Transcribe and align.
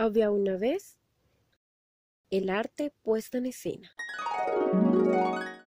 Había 0.00 0.30
una 0.30 0.56
vez 0.56 0.98
el 2.30 2.48
arte 2.48 2.90
puesto 3.02 3.36
en 3.36 3.44
escena. 3.44 3.92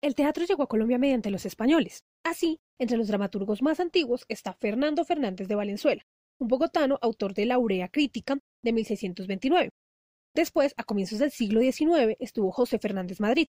El 0.00 0.14
teatro 0.14 0.46
llegó 0.46 0.62
a 0.62 0.66
Colombia 0.66 0.96
mediante 0.96 1.30
los 1.30 1.44
españoles. 1.44 2.06
Así, 2.22 2.58
entre 2.78 2.96
los 2.96 3.08
dramaturgos 3.08 3.60
más 3.60 3.80
antiguos 3.80 4.24
está 4.28 4.54
Fernando 4.54 5.04
Fernández 5.04 5.46
de 5.46 5.56
Valenzuela, 5.56 6.06
un 6.38 6.48
bogotano 6.48 6.98
autor 7.02 7.34
de 7.34 7.44
La 7.44 7.56
Aurea 7.56 7.90
Crítica 7.90 8.38
de 8.62 8.72
1629. 8.72 9.68
Después, 10.34 10.72
a 10.78 10.84
comienzos 10.84 11.18
del 11.18 11.30
siglo 11.30 11.60
XIX, 11.60 12.16
estuvo 12.18 12.50
José 12.50 12.78
Fernández 12.78 13.20
Madrid. 13.20 13.48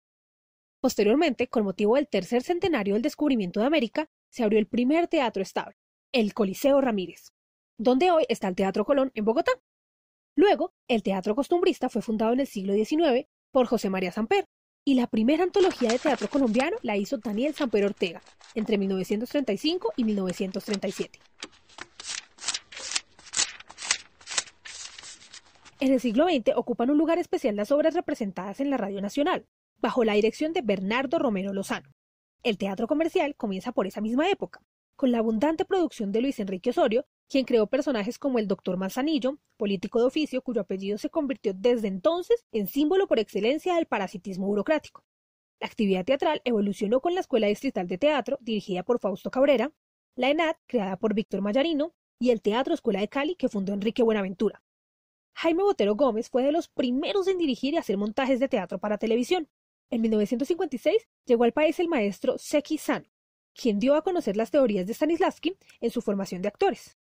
Posteriormente, 0.80 1.46
con 1.46 1.62
motivo 1.62 1.94
del 1.94 2.08
tercer 2.08 2.42
centenario 2.42 2.94
del 2.94 3.02
descubrimiento 3.02 3.60
de 3.60 3.66
América, 3.66 4.08
se 4.28 4.42
abrió 4.42 4.58
el 4.58 4.66
primer 4.66 5.06
teatro 5.06 5.40
estable, 5.40 5.76
el 6.10 6.34
Coliseo 6.34 6.80
Ramírez, 6.80 7.30
donde 7.78 8.10
hoy 8.10 8.24
está 8.28 8.48
el 8.48 8.56
Teatro 8.56 8.84
Colón 8.84 9.12
en 9.14 9.24
Bogotá. 9.24 9.52
Luego, 10.36 10.72
el 10.88 11.02
teatro 11.02 11.34
costumbrista 11.34 11.88
fue 11.88 12.02
fundado 12.02 12.32
en 12.32 12.40
el 12.40 12.46
siglo 12.46 12.74
XIX 12.74 13.26
por 13.52 13.66
José 13.66 13.90
María 13.90 14.12
Samper, 14.12 14.46
y 14.86 14.94
la 14.94 15.06
primera 15.06 15.44
antología 15.44 15.90
de 15.90 15.98
teatro 15.98 16.28
colombiano 16.28 16.76
la 16.82 16.96
hizo 16.96 17.16
Daniel 17.18 17.54
Samper 17.54 17.86
Ortega, 17.86 18.20
entre 18.54 18.76
1935 18.76 19.92
y 19.96 20.04
1937. 20.04 21.18
En 25.80 25.92
el 25.92 26.00
siglo 26.00 26.26
XX 26.28 26.56
ocupan 26.56 26.90
un 26.90 26.98
lugar 26.98 27.18
especial 27.18 27.56
las 27.56 27.72
obras 27.72 27.94
representadas 27.94 28.60
en 28.60 28.70
la 28.70 28.76
Radio 28.76 29.00
Nacional, 29.00 29.46
bajo 29.80 30.04
la 30.04 30.14
dirección 30.14 30.52
de 30.52 30.62
Bernardo 30.62 31.18
Romero 31.18 31.52
Lozano. 31.52 31.90
El 32.42 32.58
teatro 32.58 32.86
comercial 32.86 33.36
comienza 33.36 33.72
por 33.72 33.86
esa 33.86 34.00
misma 34.00 34.28
época, 34.30 34.60
con 34.96 35.12
la 35.12 35.18
abundante 35.18 35.64
producción 35.64 36.12
de 36.12 36.22
Luis 36.22 36.38
Enrique 36.40 36.70
Osorio 36.70 37.06
quien 37.28 37.44
creó 37.44 37.66
personajes 37.66 38.18
como 38.18 38.38
el 38.38 38.48
Doctor 38.48 38.76
Manzanillo, 38.76 39.38
político 39.56 39.98
de 39.98 40.06
oficio 40.06 40.42
cuyo 40.42 40.60
apellido 40.60 40.98
se 40.98 41.10
convirtió 41.10 41.52
desde 41.54 41.88
entonces 41.88 42.44
en 42.52 42.66
símbolo 42.66 43.06
por 43.06 43.18
excelencia 43.18 43.74
del 43.74 43.86
parasitismo 43.86 44.46
burocrático. 44.46 45.04
La 45.60 45.66
actividad 45.66 46.04
teatral 46.04 46.42
evolucionó 46.44 47.00
con 47.00 47.14
la 47.14 47.20
Escuela 47.20 47.46
Distrital 47.46 47.86
de 47.86 47.98
Teatro, 47.98 48.38
dirigida 48.40 48.82
por 48.82 49.00
Fausto 49.00 49.30
Cabrera, 49.30 49.72
la 50.16 50.30
ENAD, 50.30 50.56
creada 50.66 50.96
por 50.96 51.14
Víctor 51.14 51.40
Mayarino, 51.40 51.94
y 52.18 52.30
el 52.30 52.42
Teatro 52.42 52.74
Escuela 52.74 53.00
de 53.00 53.08
Cali, 53.08 53.34
que 53.34 53.48
fundó 53.48 53.72
Enrique 53.72 54.02
Buenaventura. 54.02 54.62
Jaime 55.34 55.62
Botero 55.62 55.96
Gómez 55.96 56.30
fue 56.30 56.44
de 56.44 56.52
los 56.52 56.68
primeros 56.68 57.26
en 57.26 57.38
dirigir 57.38 57.74
y 57.74 57.76
hacer 57.76 57.96
montajes 57.96 58.38
de 58.38 58.48
teatro 58.48 58.78
para 58.78 58.98
televisión. 58.98 59.48
En 59.90 60.00
1956 60.00 61.08
llegó 61.24 61.44
al 61.44 61.52
país 61.52 61.80
el 61.80 61.88
maestro 61.88 62.38
Seki 62.38 62.78
Sano, 62.78 63.06
quien 63.54 63.78
dio 63.78 63.94
a 63.96 64.02
conocer 64.02 64.36
las 64.36 64.50
teorías 64.50 64.86
de 64.86 64.94
Stanislavski 64.94 65.56
en 65.80 65.90
su 65.90 66.02
formación 66.02 66.42
de 66.42 66.48
actores. 66.48 66.96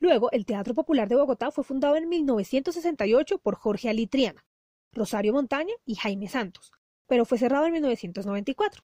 Luego, 0.00 0.30
el 0.30 0.46
Teatro 0.46 0.74
Popular 0.74 1.08
de 1.08 1.16
Bogotá 1.16 1.50
fue 1.50 1.64
fundado 1.64 1.96
en 1.96 2.08
1968 2.08 3.38
por 3.38 3.56
Jorge 3.56 3.88
Alitriana, 3.88 4.44
Rosario 4.92 5.32
Montaña 5.32 5.74
y 5.84 5.96
Jaime 5.96 6.28
Santos, 6.28 6.72
pero 7.08 7.24
fue 7.24 7.36
cerrado 7.36 7.66
en 7.66 7.72
1994. 7.72 8.82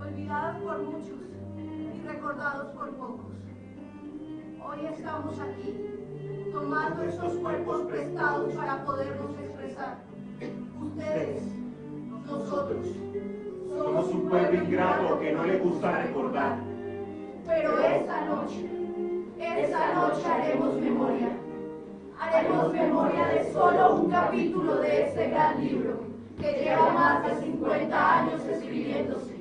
Olvidados 0.00 0.62
por 0.62 0.82
muchos 0.84 1.18
y 1.58 2.06
recordados 2.06 2.74
por 2.74 2.96
pocos. 2.96 3.36
Hoy 4.64 4.86
estamos 4.86 5.38
aquí, 5.38 5.74
tomando 6.50 7.02
estos 7.02 7.34
cuerpos 7.34 7.86
prestados 7.88 8.54
para 8.54 8.84
podernos 8.86 9.38
expresar. 9.38 9.98
Ustedes, 10.80 11.42
nosotros, 12.26 12.86
somos 13.68 14.08
un 14.08 14.28
pueblo 14.30 14.62
ingrato 14.64 15.20
que 15.20 15.32
no 15.32 15.44
le 15.44 15.58
gusta 15.58 16.02
recordar. 16.04 16.58
Pero 17.46 17.78
esta 17.80 18.24
noche 18.26 18.47
Haremos 22.20 22.72
memoria 22.72 23.26
de 23.26 23.52
solo 23.52 23.96
un 23.96 24.10
capítulo 24.10 24.76
de 24.76 25.02
este 25.02 25.28
gran 25.28 25.64
libro, 25.64 26.06
que 26.40 26.52
lleva 26.52 26.92
más 26.92 27.26
de 27.26 27.44
50 27.46 28.18
años 28.18 28.46
escribiéndose. 28.46 29.34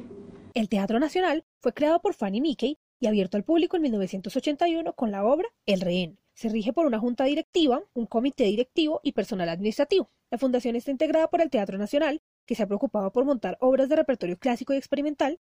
El 0.56 0.68
Teatro 0.68 1.00
Nacional 1.00 1.46
fue 1.60 1.74
creado 1.74 2.02
por 2.02 2.16
Fanny 2.16 2.42
Mickey 2.42 2.80
y 3.00 3.06
abierto 3.06 3.38
al 3.38 3.44
público 3.44 3.76
en 3.76 3.84
1981 3.84 4.94
con 4.94 5.12
la 5.12 5.24
obra 5.24 5.48
El 5.68 5.82
Rehén. 5.82 6.20
Se 6.34 6.50
rige 6.50 6.74
por 6.74 6.88
una 6.88 6.98
junta 6.98 7.26
directiva, 7.26 7.84
un 7.94 8.08
comité 8.08 8.46
directivo 8.46 9.00
y 9.04 9.12
personal 9.12 9.50
administrativo. 9.50 10.10
La 10.32 10.40
fundación 10.40 10.76
está 10.76 10.90
integrada 10.90 11.28
por 11.28 11.42
el 11.42 11.52
Teatro 11.52 11.78
Nacional, 11.78 12.24
que 12.48 12.56
se 12.56 12.64
ha 12.64 12.68
preocupado 12.68 13.12
por 13.12 13.26
montar 13.26 13.58
obras 13.62 13.90
de 13.90 13.96
repertorio 13.96 14.40
clásico 14.40 14.74
y 14.74 14.78
experimental, 14.78 15.40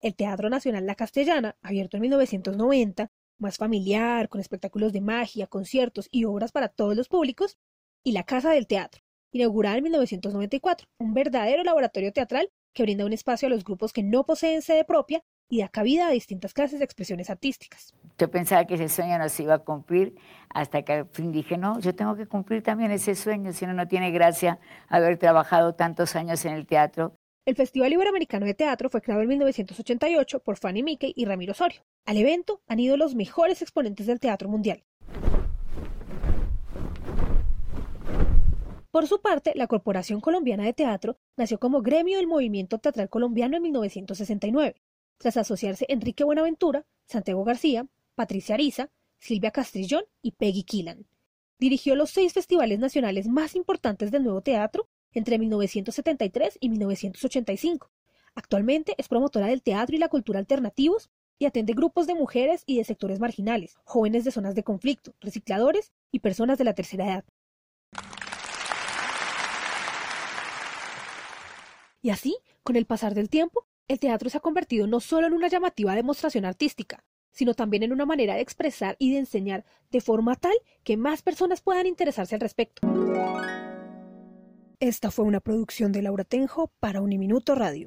el 0.00 0.14
Teatro 0.14 0.50
Nacional 0.50 0.86
La 0.86 0.94
Castellana, 0.94 1.56
abierto 1.62 1.96
en 1.96 2.02
1990, 2.02 3.10
más 3.38 3.56
familiar, 3.56 4.28
con 4.28 4.40
espectáculos 4.40 4.92
de 4.92 5.00
magia, 5.00 5.46
conciertos 5.46 6.08
y 6.10 6.24
obras 6.24 6.52
para 6.52 6.68
todos 6.68 6.96
los 6.96 7.08
públicos, 7.08 7.56
y 8.04 8.12
la 8.12 8.22
Casa 8.24 8.50
del 8.50 8.66
Teatro, 8.66 9.02
inaugurada 9.32 9.76
en 9.76 9.84
1994, 9.84 10.86
un 10.98 11.14
verdadero 11.14 11.62
laboratorio 11.64 12.12
teatral 12.12 12.50
que 12.74 12.82
brinda 12.82 13.04
un 13.04 13.12
espacio 13.12 13.46
a 13.46 13.50
los 13.50 13.64
grupos 13.64 13.92
que 13.92 14.02
no 14.02 14.24
poseen 14.24 14.62
sede 14.62 14.84
propia 14.84 15.22
y 15.50 15.60
da 15.60 15.68
cabida 15.68 16.08
a 16.08 16.10
distintas 16.10 16.52
clases 16.52 16.78
de 16.78 16.84
expresiones 16.84 17.30
artísticas. 17.30 17.94
Yo 18.18 18.30
pensaba 18.30 18.66
que 18.66 18.74
ese 18.74 18.88
sueño 18.88 19.18
no 19.18 19.28
se 19.28 19.44
iba 19.44 19.54
a 19.54 19.58
cumplir 19.58 20.14
hasta 20.50 20.82
que 20.82 20.92
al 20.92 21.08
fin 21.08 21.32
dije, 21.32 21.56
no, 21.56 21.80
yo 21.80 21.94
tengo 21.94 22.16
que 22.16 22.26
cumplir 22.26 22.62
también 22.62 22.90
ese 22.90 23.14
sueño, 23.14 23.52
si 23.52 23.66
no, 23.66 23.72
no 23.72 23.88
tiene 23.88 24.10
gracia 24.10 24.58
haber 24.88 25.18
trabajado 25.18 25.74
tantos 25.74 26.16
años 26.16 26.44
en 26.44 26.54
el 26.54 26.66
teatro 26.66 27.16
el 27.48 27.56
Festival 27.56 27.90
Iberoamericano 27.94 28.44
de 28.44 28.52
Teatro 28.52 28.90
fue 28.90 29.00
creado 29.00 29.22
en 29.22 29.28
1988 29.28 30.40
por 30.40 30.58
Fanny 30.58 30.82
Mickey 30.82 31.14
y 31.16 31.24
Ramiro 31.24 31.52
Osorio. 31.52 31.80
Al 32.04 32.18
evento 32.18 32.60
han 32.66 32.78
ido 32.78 32.98
los 32.98 33.14
mejores 33.14 33.62
exponentes 33.62 34.06
del 34.06 34.20
teatro 34.20 34.50
mundial. 34.50 34.84
Por 38.90 39.06
su 39.06 39.22
parte, 39.22 39.52
la 39.54 39.66
Corporación 39.66 40.20
Colombiana 40.20 40.66
de 40.66 40.74
Teatro 40.74 41.16
nació 41.38 41.58
como 41.58 41.80
gremio 41.80 42.18
del 42.18 42.26
movimiento 42.26 42.80
teatral 42.80 43.08
colombiano 43.08 43.56
en 43.56 43.62
1969, 43.62 44.82
tras 45.16 45.38
asociarse 45.38 45.86
Enrique 45.88 46.24
Buenaventura, 46.24 46.84
Santiago 47.06 47.44
García, 47.44 47.86
Patricia 48.14 48.56
Ariza, 48.56 48.90
Silvia 49.20 49.52
Castrillón 49.52 50.04
y 50.20 50.32
Peggy 50.32 50.64
Killan. 50.64 51.06
Dirigió 51.58 51.96
los 51.96 52.10
seis 52.10 52.34
festivales 52.34 52.78
nacionales 52.78 53.26
más 53.26 53.54
importantes 53.54 54.10
del 54.10 54.24
nuevo 54.24 54.42
teatro 54.42 54.86
entre 55.12 55.38
1973 55.38 56.58
y 56.60 56.68
1985. 56.68 57.90
Actualmente 58.34 58.94
es 58.98 59.08
promotora 59.08 59.46
del 59.46 59.62
teatro 59.62 59.96
y 59.96 59.98
la 59.98 60.08
cultura 60.08 60.38
alternativos 60.38 61.10
y 61.38 61.46
atiende 61.46 61.72
grupos 61.72 62.06
de 62.06 62.14
mujeres 62.14 62.62
y 62.66 62.78
de 62.78 62.84
sectores 62.84 63.20
marginales, 63.20 63.76
jóvenes 63.84 64.24
de 64.24 64.30
zonas 64.30 64.54
de 64.54 64.64
conflicto, 64.64 65.14
recicladores 65.20 65.92
y 66.10 66.20
personas 66.20 66.58
de 66.58 66.64
la 66.64 66.74
tercera 66.74 67.06
edad. 67.06 67.24
Y 72.00 72.10
así, 72.10 72.36
con 72.62 72.76
el 72.76 72.86
pasar 72.86 73.14
del 73.14 73.28
tiempo, 73.28 73.66
el 73.88 73.98
teatro 73.98 74.30
se 74.30 74.36
ha 74.36 74.40
convertido 74.40 74.86
no 74.86 75.00
solo 75.00 75.26
en 75.26 75.32
una 75.32 75.48
llamativa 75.48 75.94
demostración 75.94 76.44
artística, 76.44 77.04
sino 77.32 77.54
también 77.54 77.82
en 77.82 77.92
una 77.92 78.06
manera 78.06 78.34
de 78.34 78.40
expresar 78.40 78.96
y 78.98 79.12
de 79.12 79.18
enseñar 79.18 79.64
de 79.90 80.00
forma 80.00 80.36
tal 80.36 80.54
que 80.84 80.96
más 80.96 81.22
personas 81.22 81.60
puedan 81.60 81.86
interesarse 81.86 82.34
al 82.34 82.40
respecto. 82.40 82.86
Esta 84.80 85.10
fue 85.10 85.24
una 85.24 85.40
producción 85.40 85.90
de 85.90 86.02
Laura 86.02 86.22
Tenjo 86.22 86.70
para 86.78 87.00
Uniminuto 87.00 87.56
Radio. 87.56 87.86